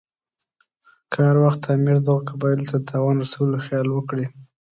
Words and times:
که 1.11 1.17
هر 1.27 1.37
وخت 1.45 1.61
امیر 1.75 1.97
دغو 2.05 2.25
قبایلو 2.29 2.65
ته 2.69 2.77
د 2.79 2.85
تاوان 2.89 3.15
رسولو 3.23 3.57
خیال 3.65 3.87
وکړي. 3.91 4.25